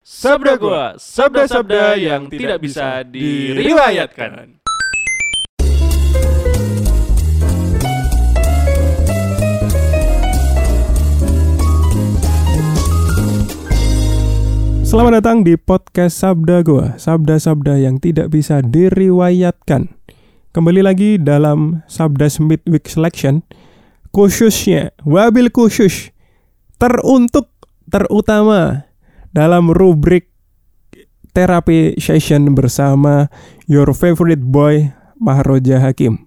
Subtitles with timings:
[0.00, 4.56] Sabda gua, sabda-sabda yang tidak bisa diriwayatkan.
[14.88, 19.92] Selamat datang di podcast Sabda Gua, sabda-sabda yang tidak bisa diriwayatkan.
[20.56, 23.44] Kembali lagi dalam Sabda Midweek Selection,
[24.16, 26.08] khususnya wabil khusus
[26.80, 27.52] teruntuk
[27.92, 28.89] terutama
[29.30, 30.30] dalam rubrik
[31.30, 33.30] terapi session bersama
[33.70, 34.90] your favorite boy
[35.22, 36.26] Mahroja Hakim.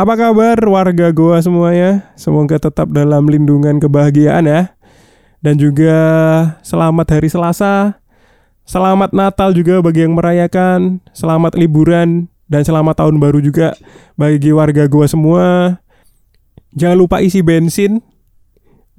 [0.00, 2.08] Apa kabar warga gua semuanya?
[2.16, 4.72] Semoga tetap dalam lindungan kebahagiaan ya
[5.44, 5.96] dan juga
[6.64, 8.00] selamat hari Selasa.
[8.64, 13.76] Selamat Natal juga bagi yang merayakan, selamat liburan dan selamat tahun baru juga
[14.16, 15.46] bagi warga gua semua.
[16.72, 18.00] Jangan lupa isi bensin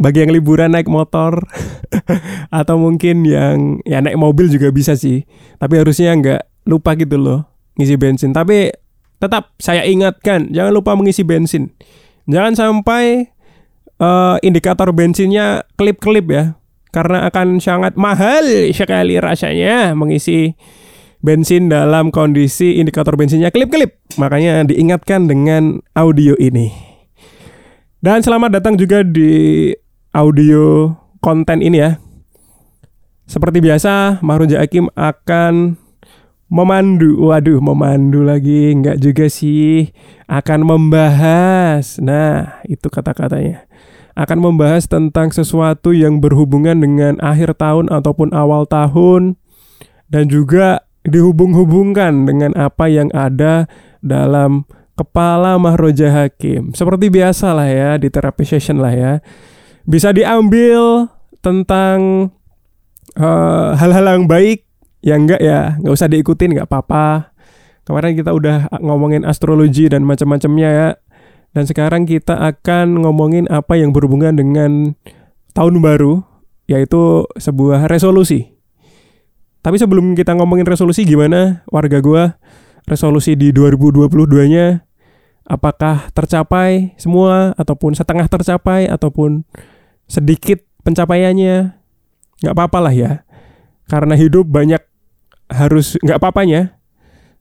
[0.01, 1.45] bagi yang liburan naik motor
[2.59, 5.23] atau mungkin yang ya naik mobil juga bisa sih.
[5.61, 7.45] Tapi harusnya nggak lupa gitu loh
[7.77, 8.33] ngisi bensin.
[8.33, 8.73] Tapi
[9.21, 11.69] tetap saya ingatkan jangan lupa mengisi bensin.
[12.25, 13.29] Jangan sampai
[14.01, 16.57] uh, indikator bensinnya klip-klip ya
[16.91, 18.43] karena akan sangat mahal
[18.75, 20.57] sekali rasanya mengisi
[21.23, 26.73] bensin dalam kondisi indikator bensinnya klip-klip makanya diingatkan dengan audio ini
[28.03, 29.71] dan selamat datang juga di
[30.11, 31.91] audio konten ini ya.
[33.27, 35.79] Seperti biasa Mahruja Hakim akan
[36.51, 37.15] memandu.
[37.31, 38.75] Waduh memandu lagi.
[38.75, 39.95] Nggak juga sih.
[40.27, 41.95] Akan membahas.
[42.03, 43.63] Nah itu kata-katanya.
[44.11, 49.39] Akan membahas tentang sesuatu yang berhubungan dengan akhir tahun ataupun awal tahun.
[50.11, 53.71] Dan juga dihubung-hubungkan dengan apa yang ada
[54.03, 54.67] dalam
[54.99, 56.75] kepala Mahroja Hakim.
[56.75, 59.13] Seperti biasa lah ya di terapi session lah ya.
[59.85, 61.09] Bisa diambil
[61.41, 62.29] tentang
[63.17, 64.63] hal hal-hal yang baik,
[65.03, 67.33] ya enggak ya, nggak usah diikutin nggak apa-apa.
[67.83, 70.89] Kemarin kita udah ngomongin astrologi dan macam-macamnya ya.
[71.51, 74.95] Dan sekarang kita akan ngomongin apa yang berhubungan dengan
[75.51, 76.23] tahun baru,
[76.69, 78.55] yaitu sebuah resolusi.
[79.59, 82.39] Tapi sebelum kita ngomongin resolusi gimana warga gua
[82.89, 84.81] resolusi di 2022-nya
[85.45, 89.45] apakah tercapai semua ataupun setengah tercapai ataupun
[90.11, 91.71] sedikit pencapaiannya
[92.43, 93.11] nggak apa-apa lah ya
[93.87, 94.83] karena hidup banyak
[95.47, 96.75] harus nggak apa-apanya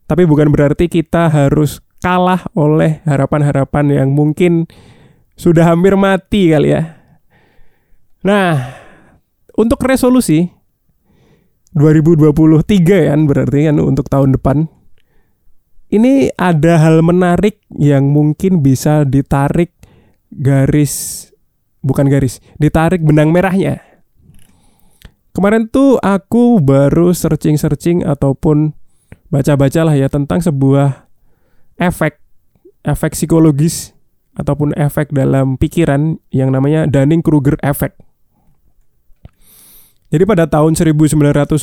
[0.07, 4.67] tapi bukan berarti kita harus kalah oleh harapan-harapan yang mungkin
[5.39, 6.99] sudah hampir mati kali ya.
[8.27, 8.75] Nah,
[9.55, 10.51] untuk resolusi
[11.79, 14.67] 2023 kan berarti kan untuk tahun depan.
[15.91, 19.75] Ini ada hal menarik yang mungkin bisa ditarik
[20.35, 21.30] garis
[21.81, 23.81] bukan garis, ditarik benang merahnya.
[25.31, 28.75] Kemarin tuh aku baru searching-searching ataupun
[29.31, 31.07] baca-baca lah ya tentang sebuah
[31.79, 32.19] efek
[32.83, 33.95] efek psikologis
[34.35, 37.99] ataupun efek dalam pikiran yang namanya Dunning-Kruger effect.
[40.11, 41.63] Jadi pada tahun 1999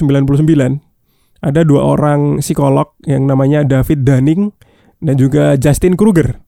[1.43, 4.55] ada dua orang psikolog yang namanya David Dunning
[5.03, 6.39] dan juga Justin Kruger.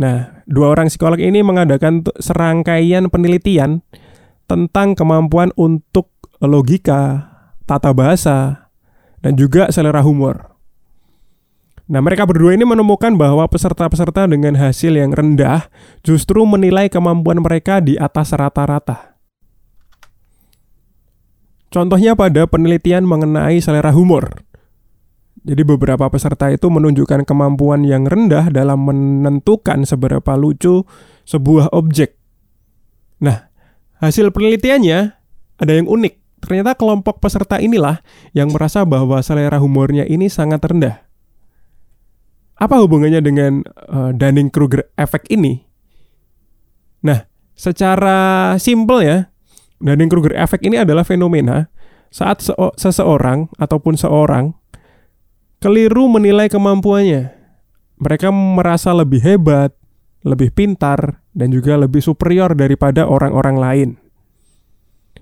[0.00, 3.84] Nah, dua orang psikolog ini mengadakan serangkaian penelitian
[4.48, 6.08] tentang kemampuan untuk
[6.40, 7.28] logika,
[7.68, 8.72] tata bahasa,
[9.20, 10.56] dan juga selera humor.
[11.90, 15.68] Nah, mereka berdua ini menemukan bahwa peserta-peserta dengan hasil yang rendah
[16.00, 19.20] justru menilai kemampuan mereka di atas rata-rata.
[21.68, 24.48] Contohnya pada penelitian mengenai selera humor.
[25.40, 30.84] Jadi beberapa peserta itu menunjukkan kemampuan yang rendah dalam menentukan seberapa lucu
[31.24, 32.12] sebuah objek.
[33.24, 33.48] Nah,
[34.04, 34.98] hasil penelitiannya
[35.56, 36.44] ada yang unik.
[36.44, 38.00] Ternyata kelompok peserta inilah
[38.36, 41.04] yang merasa bahwa selera humornya ini sangat rendah.
[42.60, 45.64] Apa hubungannya dengan uh, Dunning-Kruger effect ini?
[47.00, 47.24] Nah,
[47.56, 49.18] secara simpel ya,
[49.80, 51.72] Dunning-Kruger effect ini adalah fenomena
[52.12, 52.44] saat
[52.76, 54.59] seseorang ataupun seorang
[55.60, 57.36] keliru menilai kemampuannya.
[58.00, 59.76] Mereka merasa lebih hebat,
[60.24, 63.90] lebih pintar, dan juga lebih superior daripada orang-orang lain.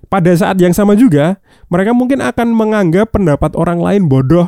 [0.07, 1.37] Pada saat yang sama juga,
[1.67, 4.47] mereka mungkin akan menganggap pendapat orang lain bodoh,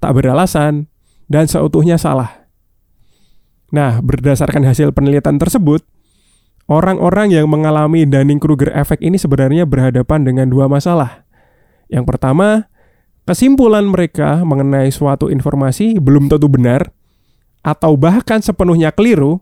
[0.00, 0.90] tak beralasan,
[1.28, 2.48] dan seutuhnya salah.
[3.68, 5.84] Nah, berdasarkan hasil penelitian tersebut,
[6.66, 11.24] orang-orang yang mengalami Dunning-Kruger effect ini sebenarnya berhadapan dengan dua masalah.
[11.92, 12.71] Yang pertama,
[13.28, 16.90] kesimpulan mereka mengenai suatu informasi belum tentu benar
[17.62, 19.40] atau bahkan sepenuhnya keliru.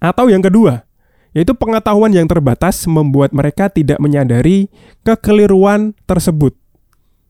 [0.00, 0.88] Atau yang kedua,
[1.36, 4.72] yaitu pengetahuan yang terbatas membuat mereka tidak menyadari
[5.04, 6.56] kekeliruan tersebut.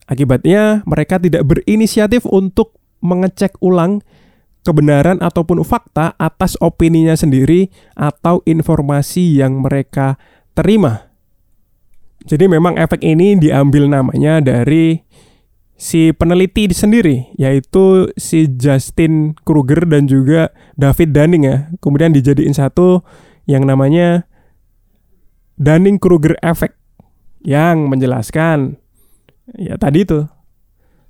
[0.06, 4.02] Akibatnya, mereka tidak berinisiatif untuk mengecek ulang
[4.62, 10.20] kebenaran ataupun fakta atas opininya sendiri atau informasi yang mereka
[10.52, 11.10] terima.
[12.28, 15.00] Jadi memang efek ini diambil namanya dari
[15.81, 21.56] si peneliti sendiri yaitu si Justin Kruger dan juga David Dunning ya.
[21.81, 23.00] Kemudian dijadiin satu
[23.49, 24.29] yang namanya
[25.56, 26.77] Dunning-Kruger effect
[27.41, 28.77] yang menjelaskan
[29.56, 30.29] ya tadi itu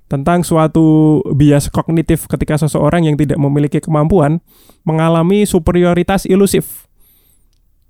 [0.07, 4.39] tentang suatu bias kognitif ketika seseorang yang tidak memiliki kemampuan
[4.87, 6.87] mengalami superioritas ilusif.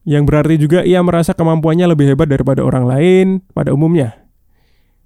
[0.01, 4.20] Yang berarti juga ia merasa kemampuannya lebih hebat daripada orang lain pada umumnya.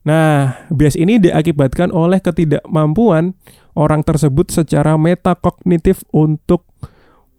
[0.06, 3.34] Nah, bias ini diakibatkan oleh ketidakmampuan
[3.74, 6.70] orang tersebut secara metakognitif untuk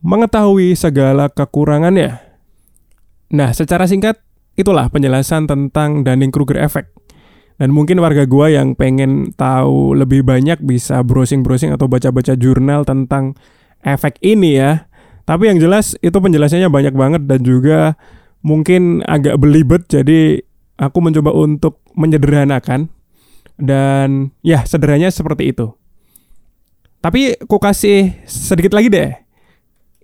[0.02, 2.18] mengetahui segala kekurangannya.
[3.30, 4.18] Nah, secara singkat,
[4.58, 6.90] itulah penjelasan tentang Dunning-Kruger effect.
[7.56, 13.32] Dan mungkin warga gua yang pengen tahu lebih banyak bisa browsing-browsing atau baca-baca jurnal tentang
[13.80, 14.90] efek ini ya.
[15.24, 17.96] Tapi yang jelas itu penjelasannya banyak banget dan juga
[18.44, 20.45] mungkin agak belibet jadi
[20.76, 22.92] aku mencoba untuk menyederhanakan
[23.56, 25.72] dan ya sederhananya seperti itu.
[27.00, 29.12] Tapi aku kasih sedikit lagi deh.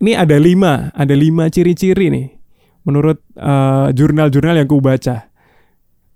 [0.02, 2.28] Ini ada lima, ada lima ciri-ciri nih
[2.82, 5.30] menurut uh, jurnal-jurnal yang ku baca.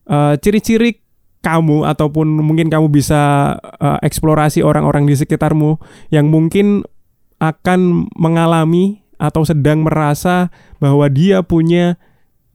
[0.06, 1.02] Uh, ciri-ciri
[1.42, 5.78] kamu ataupun mungkin kamu bisa uh, eksplorasi orang-orang di sekitarmu
[6.10, 6.82] yang mungkin
[7.38, 10.50] akan mengalami atau sedang merasa
[10.82, 12.00] bahwa dia punya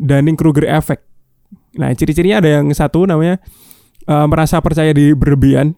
[0.01, 1.10] Dunning-Kruger effect.
[1.79, 3.39] Nah, ciri-cirinya ada yang satu namanya
[4.07, 5.75] uh, merasa percaya di berlebihan.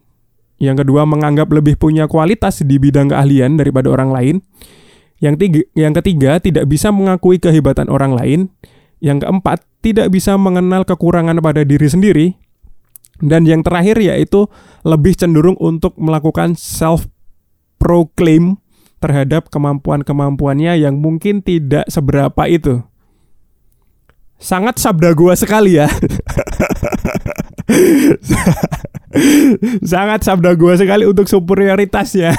[0.58, 4.36] Yang kedua menganggap lebih punya kualitas di bidang keahlian daripada orang lain.
[5.18, 8.40] Yang tiga, yang ketiga tidak bisa mengakui kehebatan orang lain.
[9.02, 12.26] Yang keempat tidak bisa mengenal kekurangan pada diri sendiri.
[13.22, 14.50] Dan yang terakhir yaitu
[14.82, 17.06] lebih cenderung untuk melakukan self
[17.78, 18.58] proclaim
[18.98, 22.82] terhadap kemampuan-kemampuannya yang mungkin tidak seberapa itu.
[24.44, 25.88] Sangat sabda gua sekali ya.
[29.80, 32.36] Sangat sabda gua sekali untuk superioritasnya.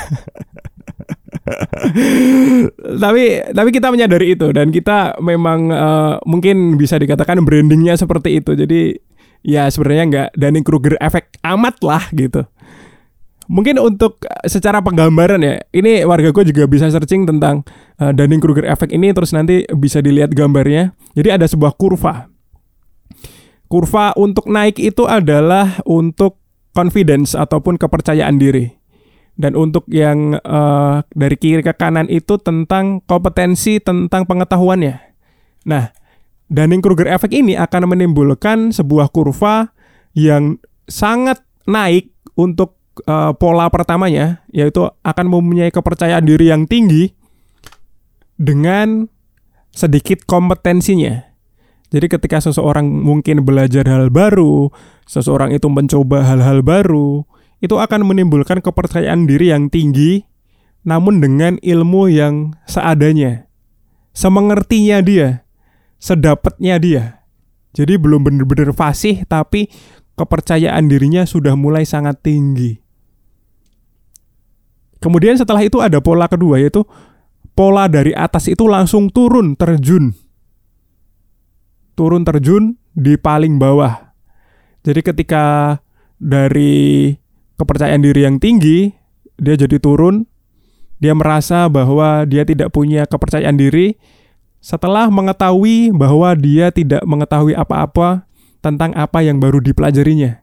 [3.02, 8.54] tapi tapi kita menyadari itu dan kita memang uh, mungkin bisa dikatakan brandingnya seperti itu.
[8.54, 8.94] Jadi
[9.42, 12.46] ya sebenarnya nggak Dunning Kruger efek amat lah gitu.
[13.46, 17.62] Mungkin untuk eh, secara penggambaran ya, ini warga gue juga bisa searching tentang
[18.02, 20.98] uh, Dunning Kruger efek ini terus nanti bisa dilihat gambarnya.
[21.14, 22.30] Jadi ada sebuah kurva.
[23.70, 26.42] Kurva untuk naik itu adalah untuk
[26.74, 28.70] confidence ataupun kepercayaan diri.
[29.36, 34.96] Dan untuk yang uh, dari kiri ke kanan itu tentang kompetensi tentang pengetahuannya.
[35.68, 35.92] Nah,
[36.48, 39.76] Dunning-Kruger effect ini akan menimbulkan sebuah kurva
[40.16, 47.12] yang sangat naik untuk uh, pola pertamanya, yaitu akan mempunyai kepercayaan diri yang tinggi
[48.40, 49.12] dengan
[49.76, 51.28] sedikit kompetensinya.
[51.92, 54.72] Jadi ketika seseorang mungkin belajar hal baru,
[55.08, 57.24] seseorang itu mencoba hal-hal baru,
[57.64, 60.28] itu akan menimbulkan kepercayaan diri yang tinggi,
[60.84, 63.48] namun dengan ilmu yang seadanya.
[64.16, 65.46] Semengertinya dia
[66.06, 67.04] sedapatnya dia.
[67.76, 69.68] Jadi belum benar-benar fasih tapi
[70.16, 72.85] kepercayaan dirinya sudah mulai sangat tinggi.
[75.06, 76.82] Kemudian setelah itu ada pola kedua yaitu
[77.54, 80.18] pola dari atas itu langsung turun terjun.
[81.94, 84.18] Turun terjun di paling bawah.
[84.82, 85.78] Jadi ketika
[86.18, 87.14] dari
[87.54, 88.90] kepercayaan diri yang tinggi,
[89.38, 90.26] dia jadi turun,
[90.98, 93.96] dia merasa bahwa dia tidak punya kepercayaan diri,
[94.58, 98.26] setelah mengetahui bahwa dia tidak mengetahui apa-apa
[98.66, 100.42] tentang apa yang baru dipelajarinya.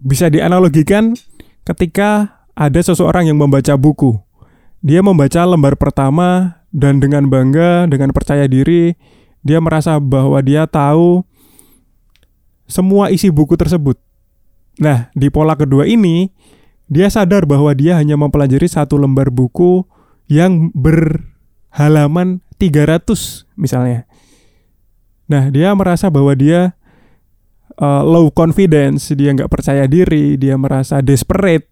[0.00, 1.12] Bisa dianalogikan
[1.68, 4.18] ketika ada seseorang yang membaca buku.
[4.80, 8.96] Dia membaca lembar pertama dan dengan bangga, dengan percaya diri,
[9.44, 11.24] dia merasa bahwa dia tahu
[12.70, 13.98] semua isi buku tersebut.
[14.78, 16.30] Nah, di pola kedua ini,
[16.86, 19.84] dia sadar bahwa dia hanya mempelajari satu lembar buku
[20.30, 24.06] yang berhalaman 300 misalnya.
[25.26, 26.78] Nah, dia merasa bahwa dia
[27.78, 31.66] uh, low confidence, dia nggak percaya diri, dia merasa desperate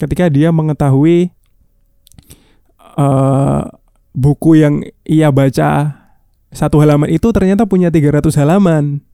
[0.00, 1.28] ketika dia mengetahui
[2.96, 3.68] uh,
[4.16, 6.00] buku yang ia baca
[6.50, 9.04] satu halaman itu ternyata punya 300 halaman.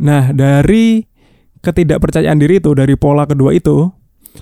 [0.00, 1.04] Nah, dari
[1.60, 3.92] ketidakpercayaan diri itu, dari pola kedua itu,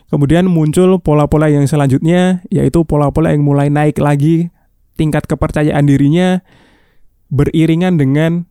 [0.08, 4.48] kemudian muncul pola-pola yang selanjutnya, yaitu pola-pola yang mulai naik lagi
[4.96, 6.40] tingkat kepercayaan dirinya
[7.32, 8.46] beriringan dengan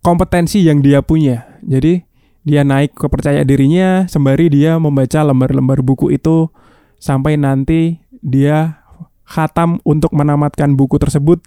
[0.00, 1.60] kompetensi yang dia punya.
[1.60, 2.09] Jadi
[2.40, 6.48] dia naik kepercayaan dirinya sembari dia membaca lembar-lembar buku itu
[6.96, 8.80] sampai nanti dia
[9.28, 11.40] khatam untuk menamatkan buku tersebut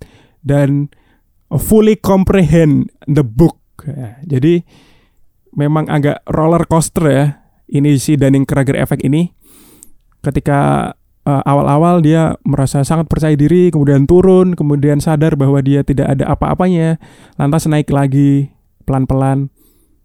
[0.45, 0.89] dan
[1.51, 3.59] fully comprehend the book.
[3.83, 4.63] Ya, jadi
[5.53, 7.25] memang agak roller coaster ya
[7.69, 9.33] ini si Dunning-Kruger effect ini.
[10.23, 10.93] Ketika
[11.27, 16.31] uh, awal-awal dia merasa sangat percaya diri, kemudian turun, kemudian sadar bahwa dia tidak ada
[16.31, 17.01] apa-apanya,
[17.35, 18.53] lantas naik lagi
[18.87, 19.51] pelan-pelan.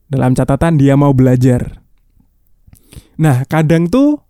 [0.08, 1.84] Dalam catatan dia mau belajar.
[3.20, 4.24] Nah, kadang tuh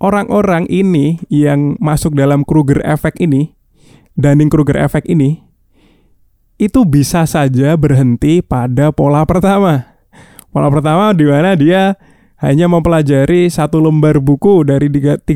[0.00, 3.52] orang-orang ini yang masuk dalam Kruger effect ini,
[4.16, 5.44] Dunning-Kruger effect ini,
[6.56, 9.98] itu bisa saja berhenti pada pola pertama.
[10.54, 11.98] Pola pertama di mana dia
[12.38, 15.26] hanya mempelajari satu lembar buku dari 300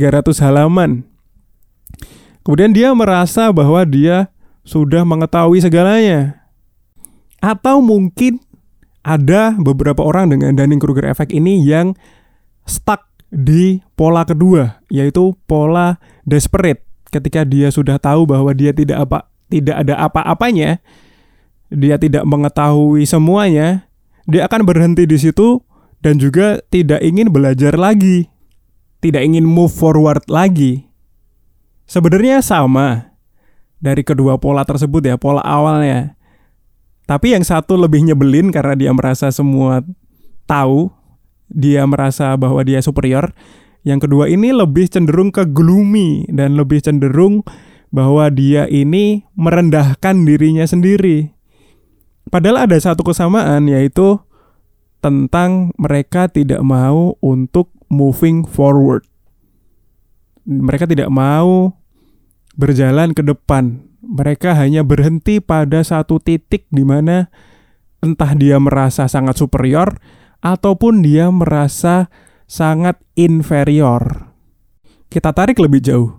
[0.45, 1.03] halaman.
[2.47, 4.31] Kemudian dia merasa bahwa dia
[4.63, 6.47] sudah mengetahui segalanya.
[7.43, 8.41] Atau mungkin
[9.09, 11.97] ada beberapa orang dengan Dunning-Kruger effect ini yang
[12.69, 15.97] stuck di pola kedua, yaitu pola
[16.29, 16.85] desperate.
[17.09, 20.85] Ketika dia sudah tahu bahwa dia tidak apa tidak ada apa-apanya,
[21.73, 23.89] dia tidak mengetahui semuanya,
[24.29, 25.65] dia akan berhenti di situ
[26.05, 28.29] dan juga tidak ingin belajar lagi,
[29.01, 30.85] tidak ingin move forward lagi.
[31.89, 33.17] Sebenarnya sama
[33.81, 36.18] dari kedua pola tersebut ya, pola awalnya.
[37.09, 39.81] Tapi yang satu lebih nyebelin karena dia merasa semua
[40.45, 40.93] tahu,
[41.49, 43.33] dia merasa bahwa dia superior.
[43.81, 47.41] Yang kedua ini lebih cenderung ke gloomy dan lebih cenderung
[47.89, 51.33] bahwa dia ini merendahkan dirinya sendiri.
[52.29, 54.21] Padahal ada satu kesamaan yaitu
[55.01, 59.09] tentang mereka tidak mau untuk moving forward.
[60.45, 61.73] Mereka tidak mau
[62.53, 63.88] berjalan ke depan.
[63.99, 67.31] Mereka hanya berhenti pada satu titik di mana
[67.99, 69.99] entah dia merasa sangat superior
[70.39, 72.07] ataupun dia merasa
[72.47, 74.31] sangat inferior.
[75.11, 76.11] Kita tarik lebih jauh.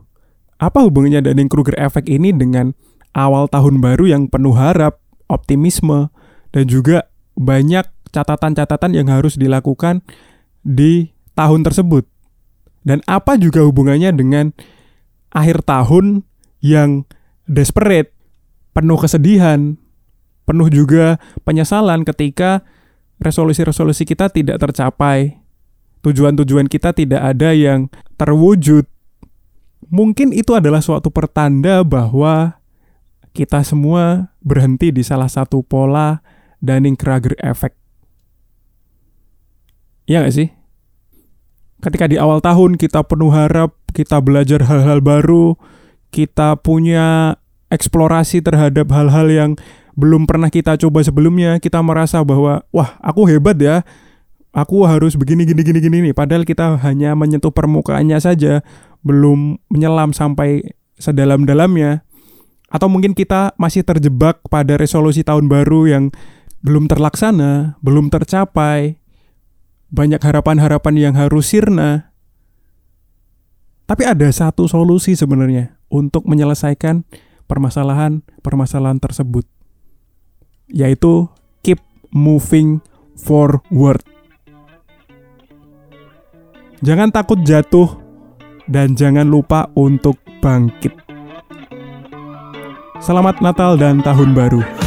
[0.60, 2.76] Apa hubungannya Dunning-Kruger effect ini dengan
[3.16, 5.00] awal tahun baru yang penuh harap,
[5.32, 6.12] optimisme,
[6.52, 7.08] dan juga
[7.40, 10.04] banyak catatan-catatan yang harus dilakukan
[10.66, 12.04] di tahun tersebut.
[12.84, 14.52] Dan apa juga hubungannya dengan
[15.32, 16.28] akhir tahun
[16.60, 17.08] yang
[17.50, 18.14] desperate,
[18.78, 19.76] penuh kesedihan,
[20.46, 22.62] penuh juga penyesalan ketika
[23.18, 25.42] resolusi-resolusi kita tidak tercapai.
[26.00, 28.88] Tujuan-tujuan kita tidak ada yang terwujud.
[29.92, 32.62] Mungkin itu adalah suatu pertanda bahwa
[33.36, 36.24] kita semua berhenti di salah satu pola
[36.64, 37.76] Dunning-Kruger effect.
[40.08, 40.50] Iya gak sih?
[41.80, 45.56] Ketika di awal tahun kita penuh harap, kita belajar hal-hal baru,
[46.12, 47.39] kita punya
[47.70, 49.52] eksplorasi terhadap hal-hal yang
[50.00, 53.86] belum pernah kita coba sebelumnya, kita merasa bahwa wah, aku hebat ya.
[54.50, 56.16] Aku harus begini gini gini gini nih.
[56.18, 58.66] Padahal kita hanya menyentuh permukaannya saja,
[59.06, 62.02] belum menyelam sampai sedalam-dalamnya.
[62.70, 66.04] Atau mungkin kita masih terjebak pada resolusi tahun baru yang
[66.66, 68.98] belum terlaksana, belum tercapai,
[69.90, 72.14] banyak harapan-harapan yang harus sirna.
[73.90, 77.06] Tapi ada satu solusi sebenarnya untuk menyelesaikan
[77.50, 79.50] permasalahan-permasalahan tersebut.
[80.70, 81.26] Yaitu
[81.66, 81.82] keep
[82.14, 82.86] moving
[83.18, 84.06] forward.
[86.80, 88.00] Jangan takut jatuh
[88.70, 90.96] dan jangan lupa untuk bangkit.
[93.04, 94.79] Selamat Natal dan Tahun Baru.